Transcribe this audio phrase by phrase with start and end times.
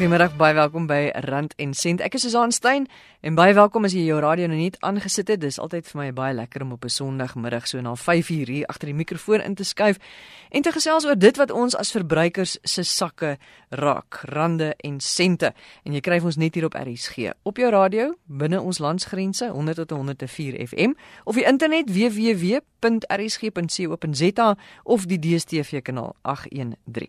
[0.00, 2.00] Goeiemôre, baie welkom by Rand en Sent.
[2.00, 2.86] Ek is Susan Stein
[3.20, 5.42] en baie welkom as jy jou radio nou net aangesit het.
[5.42, 8.86] Dis altyd vir my baie lekker om op 'n Sondagmiddag so na 5:00 hier agter
[8.88, 9.98] die mikrofoon in te skuif
[10.48, 13.38] en te gesels oor dit wat ons as verbruikers se sakke
[13.68, 15.52] raak, rande en sente.
[15.84, 19.76] En jy kry ons net hier op RSG, op jou radio binne ons landsgrense 100
[19.76, 20.92] tot 104 FM
[21.24, 22.56] of die internet www.rsg.co.za
[24.82, 27.08] of die DStv kanaal 813.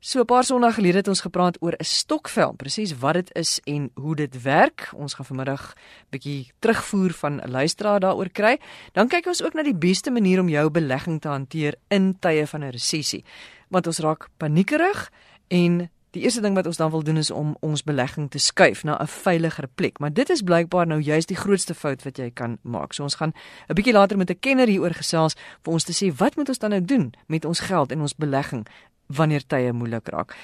[0.00, 3.60] So 'n paar Sondae gelede het ons gepraat oor 'n stokvel, presies wat dit is
[3.64, 4.90] en hoe dit werk.
[4.94, 5.74] Ons gaan vanmiddag
[6.10, 8.58] bietjie terugvoer van 'n luisteraar daaroor kry.
[8.92, 12.46] Dan kyk ons ook na die beste manier om jou belegging te hanteer in tye
[12.46, 13.24] van 'n resessie.
[13.68, 15.10] Want ons raak paniekerig
[15.48, 18.84] en die eerste ding wat ons dan wil doen is om ons belegging te skuif
[18.84, 19.98] na 'n veiliger plek.
[19.98, 22.92] Maar dit is blykbaar nou juist die grootste fout wat jy kan maak.
[22.92, 23.32] So ons gaan
[23.68, 26.58] 'n bietjie later met 'n kenner hieroor gesels vir ons te sê wat moet ons
[26.58, 28.66] dan nou doen met ons geld en ons belegging
[29.08, 30.34] wanneer tye moeilik raak.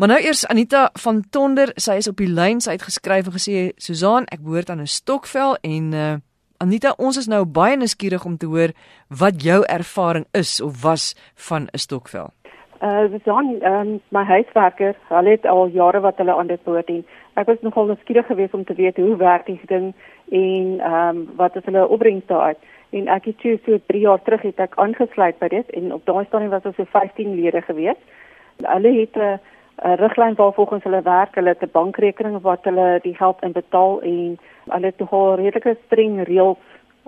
[0.00, 3.34] Maar nou eers Anita van Tonder, sy is op die lyn, sy het geskryf en
[3.36, 6.14] gesê Susan, ek behoort aan 'n stokvel en uh
[6.60, 8.72] Anita, ons is nou baie nuuskierig om te hoor
[9.08, 11.14] wat jou ervaring is of was
[11.48, 12.32] van 'n stokvel.
[12.82, 17.04] Uh Susan, um, my huiswerker, hulle het al jare wat hulle aan dit behoort en
[17.34, 19.94] ek was nogal nuuskierig geweest om te weet hoe werk die ding
[20.30, 22.58] en ehm um, wat is hulle opbrengs daaruit
[22.90, 26.04] en ek het toe so 3 jaar terug het ek aangesluit by dit en op
[26.04, 28.00] daai stadium was ons so 15 lede gewees.
[28.62, 29.38] Hulle het 'n
[29.82, 34.00] 'n riglyn waarvolgens hulle werk, hulle het 'n bankrekening wat hulle die geld in betaal
[34.02, 36.58] en hulle het nogal redelike streng reëls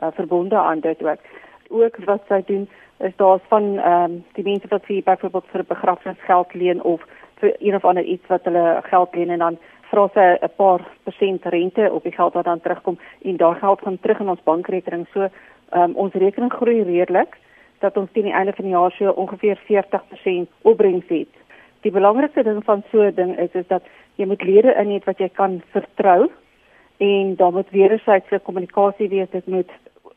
[0.02, 1.20] uh, verbonde aan dit ook.
[1.68, 5.64] Ook wat sy doen is daar's van ehm um, die mense wat vir byvoorbeeld vir
[5.64, 7.00] begrafnisgeld leen of
[7.40, 9.58] vir een of ander iets wat hulle geld leen en dan
[9.90, 13.80] vra sy 'n paar persent rente op die geld wat dan terugkom en daai geld
[13.80, 15.06] gaan terug in ons bankrekening.
[15.12, 15.28] So
[15.74, 17.38] um, ons rekening groei redelik
[17.78, 21.32] dat ons teen die einde van die jaar so ongeveer 40% opbrengs het.
[21.82, 23.82] Die belangrikste ding van so 'n ding is is dat
[24.16, 26.30] jy moet lede in het wat jy kan vertrou
[26.98, 29.30] en dan moet wederwysige kommunikasie wees.
[29.30, 29.70] Dit moet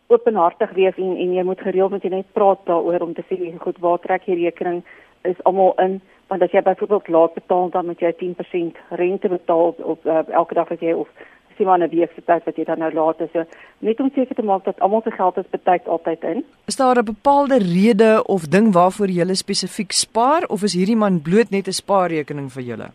[0.07, 3.79] openhartig wees en en jy moet gereeld met net praat daaroor om te sê goed
[3.79, 4.83] waar trek jy rekening
[5.21, 9.75] is almal in want as jy byvoorbeeld laat betaal dan moet jy 10% rente betaal
[9.77, 11.09] op uh, elke dag as jy of
[11.57, 13.31] sien maar 'n week se tyd wat jy dan nou laat is.
[13.31, 13.43] So
[13.79, 16.43] net om seker te maak dat almal se geld is betyds altyd in.
[16.67, 21.21] Is daar 'n bepaalde rede of ding waarvoor jy spesifiek spaar of is hierdie man
[21.21, 22.87] bloot net 'n spaarrekening vir julle?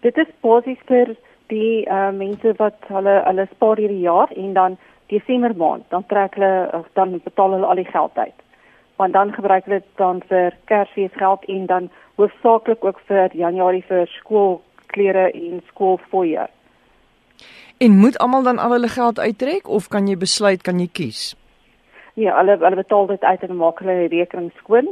[0.00, 1.16] Dit is basies vir
[1.46, 4.76] die uh, mense wat hulle hulle spaar hierdie jaar en dan
[5.08, 8.38] Desember maand dan trek hulle of dan betaal hulle al die geld uit.
[8.96, 14.06] Want dan gebruik hulle dit dan vir Kersfeesgeld en dan hoofsaaklik ook vir Januarie vir
[14.06, 16.46] skoolklere en skoolfooie.
[17.78, 21.36] En moet almal dan al hulle geld uittrek of kan jy besluit kan jy kies?
[22.18, 24.88] Ja, hulle hulle betaal dit uit en maak hulle rekening skoon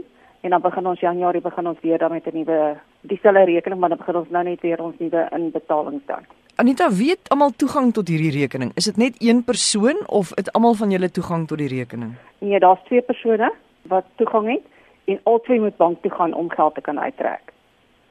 [0.47, 3.89] en dan begin ons Januarie begin ons weer dan met 'n nuwe dieselfde rekening maar
[3.89, 6.23] dan begin ons nou net weer ons nuwe inbetalings dan.
[6.55, 8.71] Anita, weet almal toegang tot hierdie rekening?
[8.75, 12.15] Is dit net een persoon of het almal van julle toegang tot die rekening?
[12.39, 13.53] Nee, daar's twee persone
[13.83, 14.63] wat toegang het
[15.05, 17.53] en albei moet bank toe gaan om geld te kan uittrek.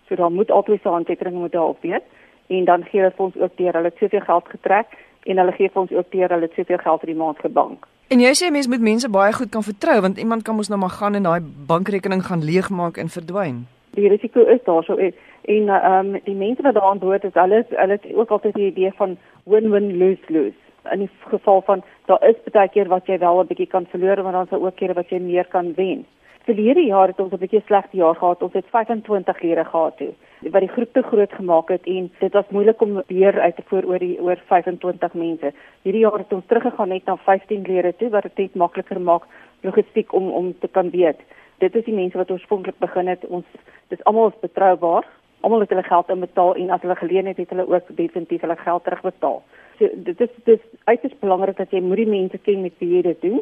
[0.08, 2.02] So dan moet albei se handtekening moet daarop wees
[2.48, 5.70] en dan gee hulle vir ons ook deur hulle soveel geld getrek en hulle gee
[5.70, 7.86] vir ons ook deur hulle soveel geld vir die maand gebank.
[8.14, 10.80] En jy sê mense moet mense baie goed kan vertrou want iemand kan mos nou
[10.80, 11.42] maar gaan en daai
[11.72, 13.64] bankrekening gaan leegmaak en verdwyn.
[13.98, 17.66] Die risiko is daar so en ehm um, die mense wat daaraan behoort is hulle
[17.70, 20.62] hulle het ook altyd die idee van win-win lose-lose.
[20.94, 24.24] In die geval van daar is baie keer wat jy wel 'n bietjie kan verloor
[24.24, 26.06] maar dan is daar ook kere wat jy meer kan wen.
[26.46, 28.42] Verlede jaar het ons 'n bietjie slegte jaar gehad.
[28.44, 32.34] Ons het 25 lede gehad toe wat die groep te groot gemaak het en dit
[32.34, 35.54] was moeilik om weer uit te voer oor die oor 25 mense.
[35.82, 39.24] Hierdie jaar het ons teruggegaan net na 15 lede toe wat dit net makliker maak
[39.62, 41.20] logistiek om om te kan weet.
[41.58, 43.26] Dit is die mense wat oorspronklik begin het.
[43.26, 43.46] Ons
[43.88, 45.08] dis almal betroubaar.
[45.42, 48.56] Almal het hulle geld inbetaal en as hulle geleen het, het hulle ook definitief hulle
[48.56, 49.44] geld terugbetaal.
[49.80, 53.02] So dit is dis uiters belangrik dat jy moet die mense ken met wie jy
[53.02, 53.42] dit doen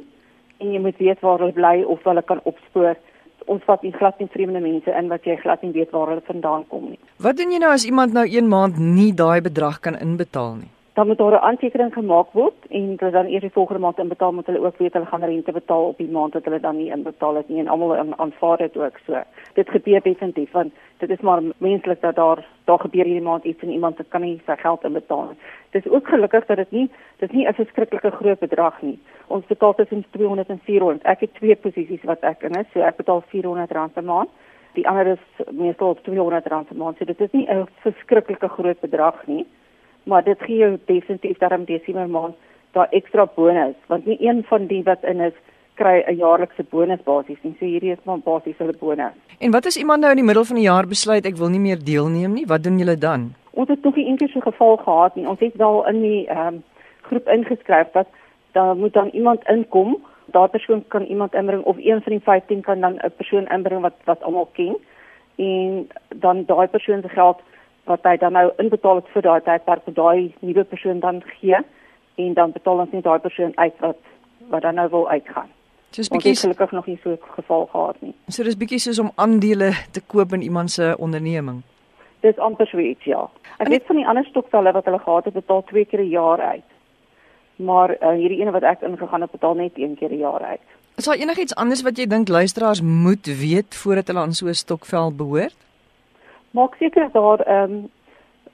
[0.64, 2.96] en jy moet weet waar hulle bly of hulle kan opspoor.
[3.52, 6.24] Ons vat nie glad nie vreemde mense in wat jy glad nie weet waar hulle
[6.30, 7.02] vandaan kom nie.
[7.26, 10.72] Wat doen jy nou as iemand nou 1 maand nie daai bedrag kan inbetaal nie?
[10.94, 14.34] dan moet daar 'n aantekening gemaak word en hulle dan eers die volgende maand inbetaal
[14.34, 16.92] moet hulle ook weet hulle gaan rente betaal op die maand wat hulle dan nie
[16.92, 19.22] inbetaal het nie en almal aanvaar dit ook so.
[19.54, 23.62] Dit gebeur definitief want dit is maar menslik dat daar daar gebeur hierdie maand iets
[23.62, 25.38] en iemand kan nie sy geld inbetaal nie.
[25.70, 29.00] Dit is ook gelukkig dat dit nie dit is nie 'n verskriklike groot bedrag nie.
[29.34, 31.04] Ons betaal tussen 200 en 400.
[31.10, 34.30] Ek het twee posisies wat ek in is, so ek betaal 400 rand per maand.
[34.78, 36.98] Die ander is meestal op 200 rand per maand.
[36.98, 39.46] So dit is nie 'n verskriklike groot bedrag nie
[40.04, 42.36] maar dit gee jou definitief daarom Desember maand
[42.72, 45.36] daai ekstra bonus want nie een van die wat in is
[45.76, 47.56] kry 'n jaarlikse bonus basies nie.
[47.60, 49.14] So hierdie is maar basies hulle bonus.
[49.40, 51.60] En wat as iemand nou in die middel van die jaar besluit ek wil nie
[51.60, 53.34] meer deelneem nie, wat doen julle dan?
[53.52, 55.28] Ons het nog nie eendag so geval gehad nie.
[55.28, 56.64] Ons het wel in die ehm um,
[57.02, 58.08] groep ingeskryf dat
[58.54, 59.98] daar moet dan iemand inkom.
[60.26, 63.82] Daardie persoon kan iemand inbring of een van die 15 kan dan 'n persoon inbring
[63.82, 64.78] wat wat almal ken
[65.36, 67.42] en dan daai persoon se geld
[67.84, 71.58] wat hy dan nou inbetaal het vir daai tydperk vir daai nuwe persoon dan gee
[72.16, 73.98] en dan betaal ons net daai persoon uit wat
[74.50, 75.50] wat dan nou wil uitgaan.
[75.96, 78.14] Dis bietjie gelukkig nog nie so 'n geval gehad nie.
[78.28, 81.62] So dis bietjie soos om aandele te koop in iemand se onderneming.
[82.20, 83.30] Dis amper so iets ja.
[83.58, 86.40] Ek weet van die ander stokvelle wat hulle gehad het betaal twee keer 'n jaar
[86.40, 86.73] uit.
[87.56, 90.62] Maar uh, hierdie ene wat ek ingegaan het betaal net een keer 'n jaar uit.
[90.96, 94.54] Is daar enigiets anders wat jy dink luisteraars moet weet voordat hulle aan so 'n
[94.54, 95.58] stokvel behoort?
[96.52, 97.90] Maak seker dat daar ehm um,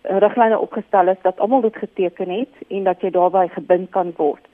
[0.01, 4.49] riglyne opgestel is dat almal dit geteken het en dat jy daarbey gebind kan word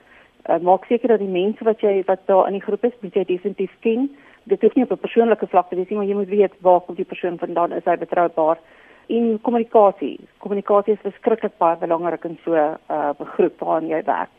[0.50, 3.18] uh, maak seker dat die mense wat jy wat daar in die groep is, moet
[3.18, 4.09] jy definitief ken.
[4.50, 6.81] Dit hoef nie op 'n persoonlike vlak te wees nie, maar jy moet weet waar
[6.81, 8.57] kom die persoon vandaan, is hy betroubaar?
[9.07, 10.19] En kommunikasie.
[10.38, 14.30] Kommunikasie is verskriklik baie belangrik in so 'n uh, groep waarin jy werk.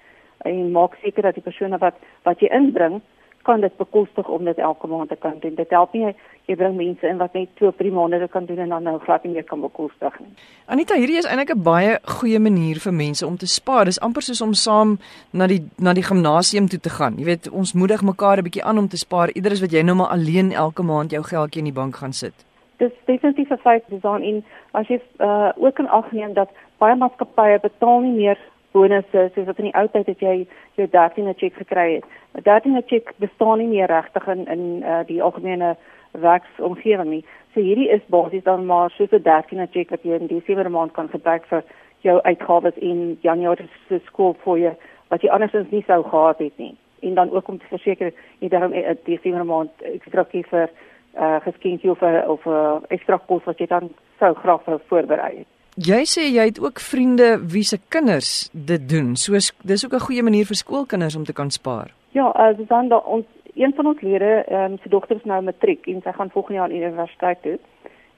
[0.47, 3.01] En maak seker dat die persone wat wat jy inbring
[3.47, 5.55] kan dit bekostig om dit elke maand te kan doen.
[5.55, 6.15] Dit help nie
[6.47, 8.97] jy bring mense in wat net 2 of 3 maande kan doen en dan nou
[9.03, 10.31] glad nie meer kan bekostig nie.
[10.71, 13.85] Anita, hierdie is eintlik 'n baie goeie manier vir mense om te spaar.
[13.85, 14.99] Dis amper soos om saam
[15.33, 17.19] na die na die gimnasium toe te gaan.
[17.19, 19.31] Jy weet, ons moedig mekaar 'n bietjie aan om te spaar.
[19.35, 22.13] Ieder is wat jy nou maar alleen elke maand jou geldjie in die bank gaan
[22.13, 22.35] sit.
[22.79, 26.49] Dis definitief 'n feit dis dan in as jy uh, ook in ag neem dat
[26.79, 28.39] baie maatskappye betaal nie meer
[28.77, 30.37] bonusse soos wat in die ou tyd het jy
[30.79, 32.05] jou 13e cheque gekry het.
[32.37, 35.77] 'n 13e cheque bestaan nie meer regtig in in uh, die algemene
[36.13, 37.25] werksomgewing nie.
[37.55, 40.93] So hierdie is basies dan maar soos 'n 13e cheque wat jy in Desember maand
[40.93, 41.63] kan gebruik vir
[42.01, 44.77] jou uitgawes in Januarie se skoolfooie
[45.09, 46.77] wat jy andersins nie sou gehad het nie.
[47.01, 50.71] En dan ook om te verseker jy daarom 'n eh, Desember maand ekstra vir
[51.19, 55.37] uh, geskenkie of 'n of 'n ekstra kos wat jy dan sou graag vir voorberei
[55.39, 55.56] het.
[55.77, 59.11] Jy sê jy het ook vriende wie se kinders dit doen.
[59.17, 61.93] So dis ook 'n goeie manier vir skoolkinders om te kan spaar.
[62.13, 65.43] Ja, uh, dan da, ons een van ons lede, ehm um, sy dogter is nou
[65.43, 67.59] matriek en sy gaan volgende jaar aan universiteit toe.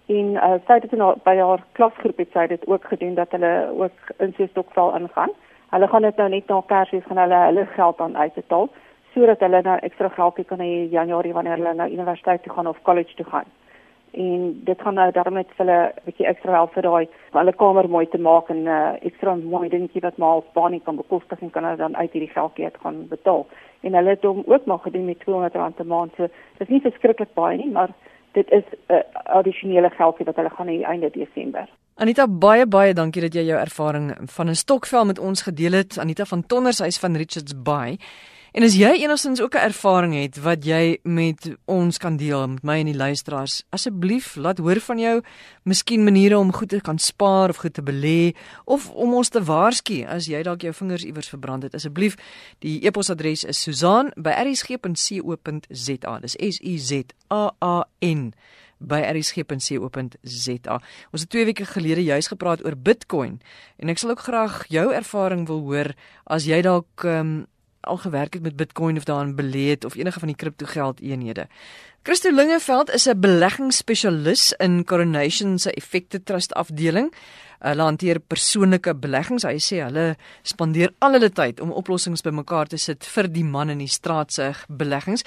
[0.06, 3.30] En uh, sy het dit nou by haar klasgroep het sy dit ook gedoen dat
[3.30, 5.30] hulle ook in so 'n stokval ingaan.
[5.70, 8.68] Hulle gaan dit nou net na Kersfees gaan hulle hulle geld aan uitbetaal
[9.14, 12.66] sodat hulle nou ekstra geldjie kan hê in Januarie wanneer hulle na universiteit toe gaan
[12.66, 13.44] of college toe gaan
[14.24, 17.88] en dit gaan nou daarmee vir hulle 'n bietjie ekstra help vir daai hulle kamer
[17.88, 21.50] mooi te maak en 'n uh, ekstra mooi dingetjie wat maar Spanie kan bekostig en
[21.50, 23.46] kan hulle dan uit hierdie geldjie uit gaan betaal.
[23.80, 26.12] En hulle het hom ook nog gedoen met 200 rand 'n maand.
[26.16, 26.28] So
[26.58, 27.90] dis nie verskriklik baie nie, maar
[28.32, 29.02] dit is 'n uh,
[29.38, 31.68] addisionele geldjie wat hulle gaan hê einde Desember.
[31.94, 35.98] Anita baie baie dankie dat jy jou ervaring van 'n stokvel met ons gedeel het.
[35.98, 37.98] Anita van Tonners huis van Richards Bay.
[38.52, 42.62] En as jy enigstens ook 'n ervaring het wat jy met ons kan deel met
[42.62, 45.22] my en die luisteraars, asseblief laat hoor van jou,
[45.62, 48.34] miskien maniere om goed te kan spaar of goed te belê
[48.64, 51.74] of om ons te waarsku as jy dalk jou vingers iewers verbrand het.
[51.74, 52.14] Asseblief,
[52.58, 56.18] die e-posadres is susaan@rsg.co.za.
[56.18, 58.32] Dis S U Z A A N
[58.78, 60.80] by rsg.co.za.
[61.10, 63.40] Ons het 2 weke gelede juis gepraat oor Bitcoin
[63.76, 67.46] en ek sal ook graag jou ervaring wil hoor as jy dalk um,
[67.80, 71.46] al gewerk het met Bitcoin of daarin belê het of enige van die kriptogeld eenhede.
[72.02, 77.12] Christo Lingeveld is 'n beleggingsspesialis in Coronation se Effekte Trust afdeling.
[77.58, 79.44] Hulle hanteer persoonlike beleggings.
[79.44, 83.70] Hy sê hulle spandeer al hulle tyd om oplossings bymekaar te sit vir die man
[83.70, 85.24] in die straat se beleggings.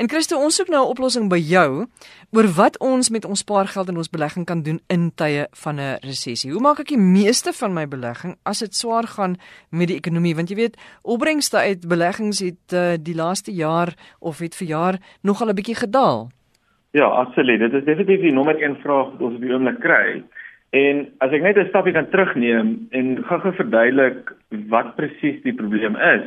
[0.00, 1.86] En Christo, ons soek nou 'n oplossing by jou
[2.32, 5.98] oor wat ons met ons spaargeld en ons belegging kan doen in tye van 'n
[6.02, 6.50] resessie.
[6.52, 9.36] Hoe maak ek die meeste van my belegging as dit swaar gaan
[9.70, 10.34] met die ekonomie?
[10.34, 14.98] Want jy weet, opbrengste uit beleggings het uh, die laaste jaar of het vir jaar
[15.22, 16.30] nogal 'n bietjie gedaal.
[16.94, 17.58] Ja, absoluut.
[17.58, 20.22] Dit is definitief die nommer 1 vraag wat ons op die oomblik kry.
[20.74, 24.32] En as ek net 'n stapie kan terugneem en gou-gou verduidelik
[24.68, 26.26] wat presies die probleem is,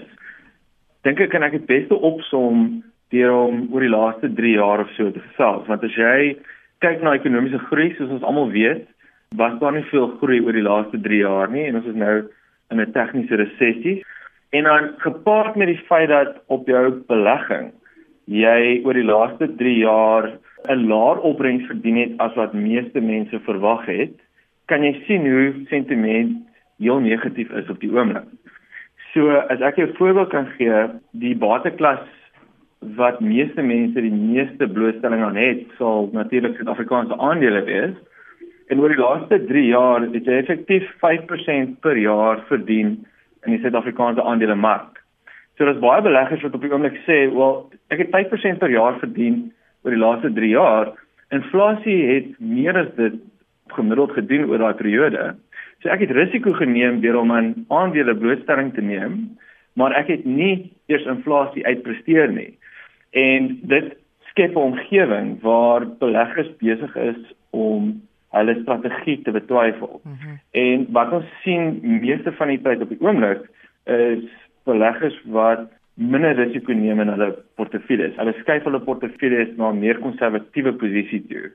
[1.03, 4.91] dink ek kan ek dit beste opsom deur om oor die laaste 3 jaar of
[4.95, 6.37] so te gesels, want as jy
[6.79, 8.87] kyk na ekonomiese groei, soos ons almal weet,
[9.35, 12.23] was daar nie veel groei oor die laaste 3 jaar nie en ons is nou
[12.71, 14.03] in 'n tegniese resessie.
[14.51, 17.73] En dan gepaard met die feit dat op jou belegging
[18.25, 20.31] jy oor die laaste 3 jaar
[20.69, 24.15] 'n laer opbrengs verdien het as wat meeste mense verwag het,
[24.67, 26.43] kan jy sien hoe sentiment
[26.77, 28.27] heel negatief is op die oomblik.
[29.13, 32.05] So as ek 'n voorbeeld kan gee, die bateklas
[32.79, 37.95] wat meeste mense die meeste blootstelling aan het, sal natuurlik Suid-Afrikaanse aandele wees.
[38.67, 43.05] En oor die laaste 3 jaar het jy effektief 5% per jaar verdien
[43.45, 45.03] in die Suid-Afrikaanse aandelemark.
[45.57, 48.99] So daar's baie beleggers wat op die oomblik sê, "Wel, ek het 5% per jaar
[48.99, 50.91] verdien oor die laaste 3 jaar.
[51.29, 53.13] Inflasie het meer as dit
[53.73, 55.35] gemiddeld gedoen oor daai periode.
[55.81, 59.37] So ek het risiko geneem deur om aan aandele blootstelling te neem,
[59.77, 62.57] maar ek het nie eers inflasie uitpresteer nie.
[63.11, 63.93] En dit
[64.31, 70.01] skep 'n omgewing waar beleggers besig is om hulle strategie te betwyfel.
[70.03, 70.39] Mm -hmm.
[70.51, 73.49] En wat ons sien meeste van die tyd op die oomblik
[73.85, 74.23] is
[74.63, 78.15] beleggers wat minder risiko neem in hulle portefeuilles.
[78.15, 81.51] Hulle skuif hulle portefeuilles na meer konservatiewe posisie toe.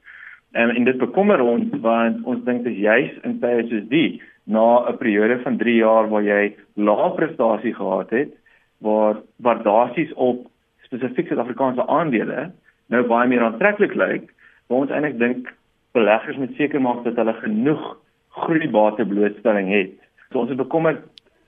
[0.52, 4.22] En en dit bekommer ons want ons dink dit is juis in tye soos die
[4.44, 8.32] na 'n periode van 3 jaar waar jy lae prestasie gehad het,
[8.80, 10.46] waar waardasies op
[10.82, 12.50] spesifiek Suid-Afrikaanse aandele
[12.88, 14.28] nou baie meer aantreklik lyk,
[14.66, 15.48] waar ons eintlik dink
[15.92, 17.96] beleggers moet seker maak dat hulle genoeg
[18.28, 19.96] groeibate blootstelling het.
[20.32, 21.00] So ons is bekommerd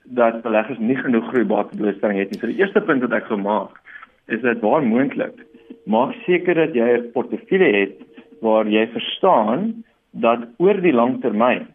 [0.04, 2.40] dat beleggers nie genoeg groeibate blootstelling het nie.
[2.40, 3.80] So die eerste punt wat ek gemaak
[4.28, 5.44] is dat waar moontlik
[5.84, 8.03] maak seker dat jy 'n portefeulje het
[8.44, 9.70] waar jy verstaan
[10.10, 11.66] dat oor die lang termyn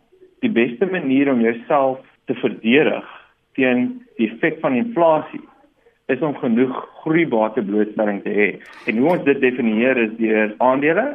[0.43, 1.99] die beste manier om jouself
[2.29, 3.07] te verdedig
[3.57, 3.88] teen
[4.19, 5.41] die effek van inflasie
[6.09, 6.73] is om genoeg
[7.03, 8.47] groeibate blootstelling te hê.
[8.89, 11.05] En hoe ons dit definieer is deur aandele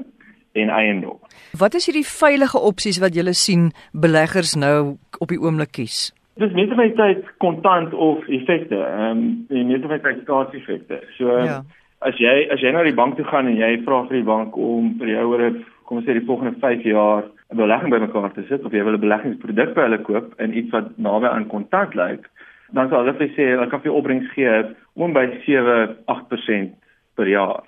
[0.54, 1.18] en eiendom.
[1.58, 6.12] Wat is hierdie veilige opsies wat julle sien beleggers nou op die oomblik kies?
[6.38, 8.78] Dis meeste van die tyd kontant of effekte.
[8.82, 11.00] Ehm um, die meeste van die tyd staatseffekte.
[11.18, 11.62] So ja
[12.04, 14.56] as jy as jy na die bank toe gaan en jy vra vir die bank
[14.60, 15.44] om vir jou oor
[15.88, 18.94] kom ons sê die volgende 5 jaar 'n belegging bymekaar te sit of jy wil
[18.94, 22.28] 'n beleggingsproduk by hulle koop in iets wat naby aan kontant lyk,
[22.72, 26.74] dan sal hulle sê hulle kan vir jou opbrengs gee om by 7 8%
[27.16, 27.62] per jaar.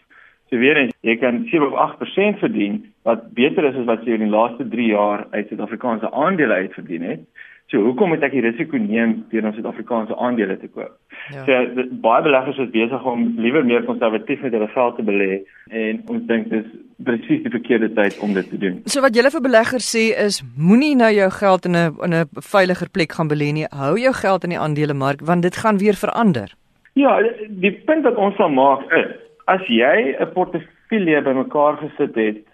[0.51, 4.15] So weer eens, jy kan 7 of 8% verdien wat beter is as wat jy
[4.15, 7.21] in die laaste 3 jaar uit Suid-Afrikaanse aandele uit verdien het.
[7.67, 10.93] So hoekom moet ek die risiko neem deur om Suid-Afrikaanse aandele te koop?
[11.35, 11.43] Ja.
[11.49, 15.31] So baie beleggers is besig om liewer meer konservatief met hulle geld te belê
[15.75, 16.69] en ons dink dis
[17.09, 18.79] presies die verkeerde tyd om dit te doen.
[18.87, 22.31] So wat julle vir beleggers sê is moenie nou jou geld in 'n in 'n
[22.53, 23.67] veiliger plek gaan belê nie.
[23.83, 26.55] Hou jou geld in die aandelemark want dit gaan weer verander.
[26.95, 27.19] Ja,
[27.51, 29.11] die punt wat ons sal maak is
[29.47, 32.47] as jy 'n portefeulje bymekaar gesit het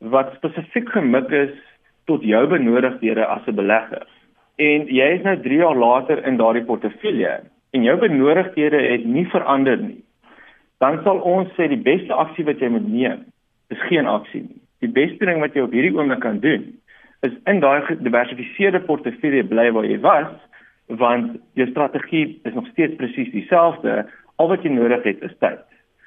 [0.00, 1.54] wat spesifiek gemik is
[2.06, 4.06] tot jou benodigdhede as 'n belegger
[4.56, 7.40] en jy is nou 3 jaar later in daardie portefeulje
[7.74, 10.00] en jou benodigdhede het nie verander nie,
[10.78, 13.24] dan sal ons sê die beste aksie wat jy moet neem
[13.72, 14.60] is geen aksie nie.
[14.84, 16.66] Die beste ding wat jy op hierdie oomblik kan doen
[17.24, 20.32] is in daai gediversifiseerde portefeulje bly waar jy was,
[21.00, 24.02] want jou strategie is nog steeds presies dieselfde,
[24.36, 25.62] al wat jy nodig het is tyd.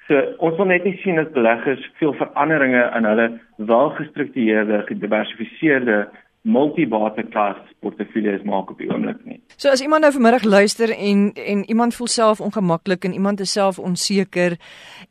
[0.07, 3.27] So ons wil net nie sien dat beleggers veel veranderinge in hulle
[3.71, 6.05] welgestruktureerde, gediversifiseerde
[6.47, 9.39] multibate klas portefeuilles maak op die oomblik nie.
[9.59, 13.51] So as iemand nou vanmiddag luister en en iemand voel self ongemaklik en iemand is
[13.51, 14.57] self onseker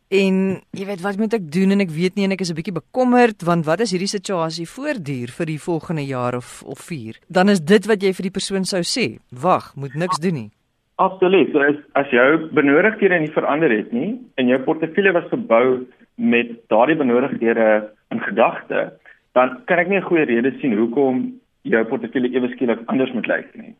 [0.08, 0.36] en
[0.72, 2.80] jy weet wat moet ek doen en ek weet nie en ek is 'n bietjie
[2.80, 7.20] bekommerd want wat as hierdie situasie voortduur vir die volgende jaar of of 4?
[7.28, 9.18] Dan is dit wat jy vir die persoon sou sê.
[9.30, 10.50] Wag, moet niks doen nie.
[10.96, 11.52] Absoluut.
[11.52, 16.48] So as as jou benodigdhede nie verander het nie en jou portefeulje was gebou met
[16.72, 18.92] daardie benodigdhede in gedagte,
[19.36, 23.26] dan kan ek nie 'n goeie rede sien hoekom jou portefeulje ewe skielik anders moet
[23.26, 23.74] lyk nie.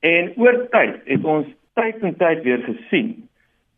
[0.00, 3.28] En oor tyd het ons tyd en tyd weer gesien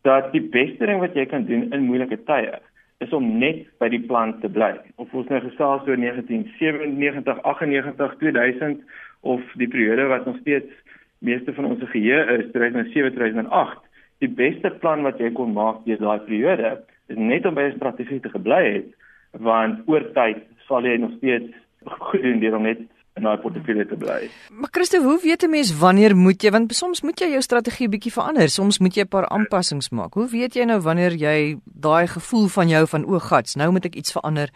[0.03, 2.59] dat die beste ding wat jy kan doen in moeilike tye
[3.03, 4.71] is om net by die plan te bly.
[4.95, 8.81] Of ons nou gesels oor 1997, 98, 2000
[9.21, 10.71] of die periode wat nog steeds
[11.19, 13.81] meeste van ons geheue is, 2007, 2008,
[14.23, 16.77] die beste plan wat jy kon maak deur daai periode
[17.11, 18.89] is net om by 'n strategie te gebly het
[19.31, 21.53] want oor tyd sal jy nog steeds
[22.09, 22.79] goed doen deur om net
[23.15, 24.27] in daai portefeulje te bly.
[24.51, 27.89] Maar Christo, hoe weet 'n mens wanneer moet jy want soms moet jy jou strategie
[27.89, 30.13] bietjie verander, soms moet jy 'n paar aanpassings maak.
[30.13, 33.85] Hoe weet jy nou wanneer jy daai gevoel van jou van o, gats, nou moet
[33.85, 34.49] ek iets verander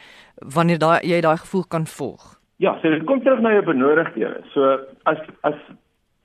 [0.56, 2.40] wanneer daai jy daai gevoel kan volg?
[2.58, 4.44] Ja, so dit kom terug na jou benodigdhede.
[4.54, 5.56] So as as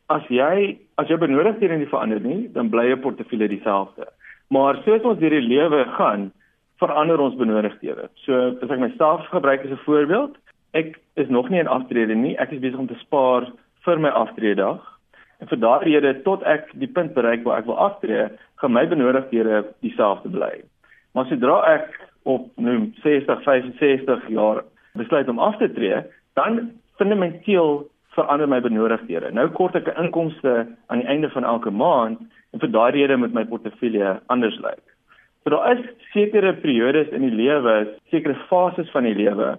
[0.08, 4.06] as jy as jou benodigdhede nie verander nie, dan bly jou portefeulje dieselfde.
[4.48, 6.32] Maar soos ons deur die lewe gaan,
[6.78, 8.08] verander ons benodigdhede.
[8.24, 10.36] So as ek myself gebruik as 'n voorbeeld,
[10.72, 12.36] ek is nog nie in aftrede nie.
[12.38, 13.52] Ek is besig om te spaar
[13.84, 14.80] vir my aftreedag.
[15.40, 18.86] En vir daardie rede tot ek die punt bereik waar ek wil aftree, gaan my
[18.86, 20.62] benodigdhede dieselfde bly.
[21.14, 24.62] Maar sodra ek op nou 60, 65 jaar
[24.94, 26.02] besluit om af te tree,
[26.34, 29.30] dan fundamenteel verander my benodigdhede.
[29.34, 32.18] Nou kort ek 'n inkomste aan die einde van elke maand
[32.52, 34.93] en vir daardie rede moet my portefeulje anders lyk.
[35.44, 37.74] So daar is sekere periodes in die lewe,
[38.08, 39.58] sekere fases van die lewe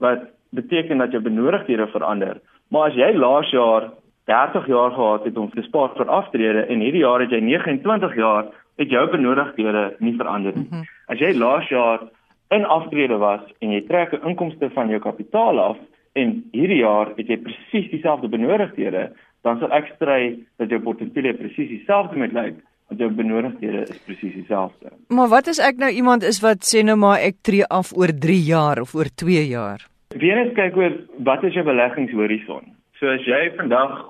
[0.00, 0.22] wat
[0.56, 2.38] beteken dat jou benodigdhede verander.
[2.72, 3.90] Maar as jy laas jaar
[4.24, 8.16] 30 jaar gehad het om te spaar vir aftrede en hierdie jaar het jy 29
[8.16, 8.48] jaar,
[8.80, 10.66] het jou benodigdhede nie verander nie.
[10.70, 10.88] Mm -hmm.
[11.06, 12.08] As jy laas jaar
[12.48, 15.76] in aftrede was en jy trek 'n inkomste van jou kapitaal af
[16.12, 19.12] en hierdie jaar het jy presies dieselfde benodigdhede,
[19.42, 22.54] dan sal ek stry dat jou portefeulje presies dieselfde moet lyk
[22.88, 24.92] want jou benodigdhede is presies dieselfde.
[25.08, 28.12] Maar wat as ek nou iemand is wat sê nou maar ek tree af oor
[28.26, 29.86] 3 jaar of oor 2 jaar?
[30.16, 30.94] Weens kyk oor
[31.26, 32.70] wat is jou beleggingshorison?
[33.00, 34.06] So as jy vandag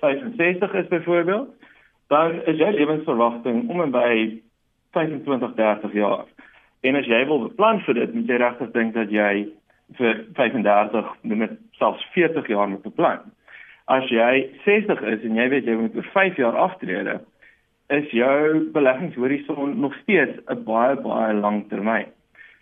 [0.00, 1.48] 65 is byvoorbeeld,
[2.08, 4.12] dan is jou lewensverwagting om en by
[4.92, 6.24] 25 30 jaar.
[6.80, 9.32] En as jy wil beplan vir dit, moet jy regtig dink dat jy
[9.98, 13.26] vir 35, noem dit selfs 40 jaar moet beplan.
[13.90, 17.02] As jy 60 is en jy weet jy moet oor 5 jaar aftree,
[17.90, 22.06] is jou beleggingshorison nog steeds 'n baie baie lang termyn.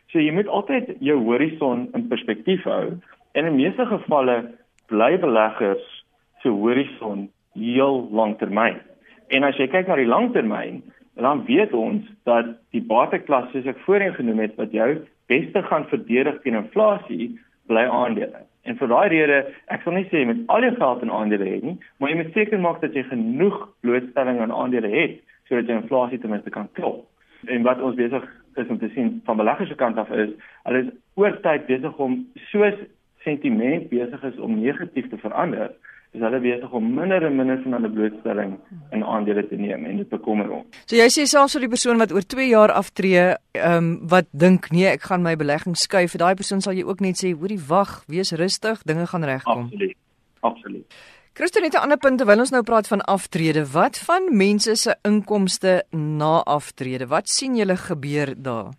[0.08, 2.96] So jy moet altyd jou horison in perspektief hou
[3.32, 4.38] en in meeste gevalle
[4.86, 6.04] bly beleggers
[6.42, 8.80] se horison heel langtermyn.
[9.28, 10.82] En as jy kyk na die langtermyn,
[11.14, 14.88] dan weet ons dat die bateklas soos ek voorheen genoem het wat jou
[15.28, 18.44] beste gaan verdedig teen inflasie, bly aandele.
[18.68, 19.38] En vir daai rede,
[19.72, 22.18] ek sal nie sê jy moet al jou geld in aandele hê nie, maar jy
[22.20, 26.52] moet seker maak dat jy genoeg blootstelling aan aandele het sodat jy inflasie ten minste
[26.52, 27.06] kan klop.
[27.48, 28.24] En wat ons besig
[28.60, 30.34] is om te sien van beleggers se kant af is,
[30.66, 32.18] hulle is oor tyd besig om
[32.50, 32.76] soos
[33.24, 35.72] sentiment besig is om negatief te verander,
[36.16, 38.54] is hulle besig om minder en minder van hulle blootstelling
[38.96, 40.80] in aandele te neem en dit bekommer ons.
[40.86, 43.26] So jy sê selfs vir die persoon wat oor 2 jaar aftree,
[43.58, 46.86] ehm um, wat dink nee, ek gaan my belegging skuif, vir daai persoon sal jy
[46.88, 49.68] ook net sê, hoorie wag, wees rustig, dinge gaan regkom.
[49.68, 49.96] Absoluut.
[50.40, 50.98] Absoluut.
[51.38, 53.62] Christo net 'n ander punt terwyl ons nou praat van aftrede.
[53.72, 57.06] Wat van mense se inkomste na aftrede?
[57.06, 58.72] Wat sien julle gebeur daar?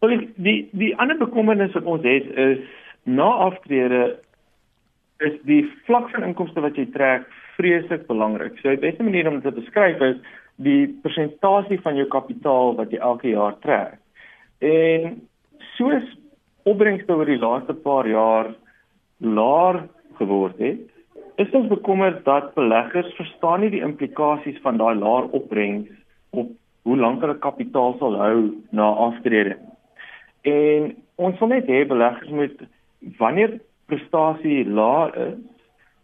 [0.00, 2.58] Wel die die, die ander bekommernis wat ons het is
[3.04, 4.18] na aftrede
[5.24, 8.56] is die vlak van inkomste wat jy trek vreeslik belangrik.
[8.60, 10.18] So die beste manier om dit te beskryf is
[10.62, 13.98] die persentasie van jou kapitaal wat jy elke jaar trek.
[14.64, 15.20] En
[15.76, 16.04] soos
[16.64, 18.52] opbrengste oor die laaste paar jaar
[19.18, 19.84] laer
[20.18, 20.82] geword het,
[21.42, 25.90] is ons bekommerd dat beleggers verstaan nie die implikasies van daai laer opbrengs
[26.30, 26.52] op
[26.84, 28.38] hoe lank hulle kapitaal sal hou
[28.76, 29.56] na aftrede.
[30.46, 32.62] En ons wil net hê beleggers moet
[33.18, 35.38] wanneer prestasie laag is,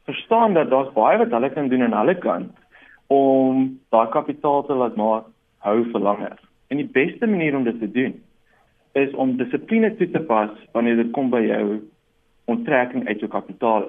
[0.04, 2.52] verstaan dat daar's baie wat hulle kan doen aan hulle kant
[3.06, 5.22] om daai kapitaal te laat maar
[5.66, 6.36] hou vir langer.
[6.70, 8.14] En die beste manier om dit te doen
[8.98, 11.80] is om dissipline toe te pas wanneer dit kom by jou
[12.50, 13.88] onttrekking uit jou kapitaal.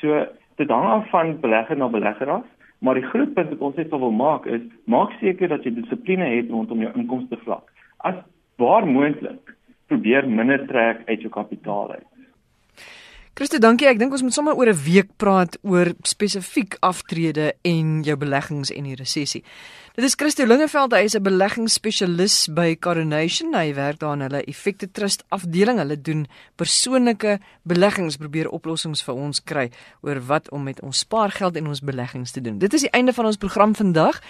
[0.00, 0.24] So
[0.58, 2.46] dit hang af van belegger na belegger af,
[2.78, 6.30] maar die groot punt wat ons net wil maak is maak seker dat jy dissipline
[6.36, 7.70] het rondom jou inkomste vlak.
[7.98, 8.18] As
[8.62, 9.54] waar moontlik,
[9.90, 12.13] probeer minder trek uit jou kapitaal uit.
[13.34, 13.88] Christo, dankie.
[13.90, 18.70] Ek dink ons moet sommer oor 'n week praat oor spesifiek aftrede en jou beleggings
[18.70, 19.42] en die resessie.
[19.94, 23.54] Dit is Christo Lingeveld, hy is 'n beleggingsspesialis by Coronation.
[23.54, 25.78] Hy werk daar in hulle Effekte Trust afdeling.
[25.78, 26.26] Hulle doen
[26.56, 31.80] persoonlike beleggings, probeer oplossings vir ons kry oor wat om met ons spaargeld en ons
[31.80, 32.58] beleggings te doen.
[32.58, 34.20] Dit is die einde van ons program vandag.